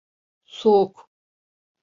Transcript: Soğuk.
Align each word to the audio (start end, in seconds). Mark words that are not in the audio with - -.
Soğuk. 0.57 0.95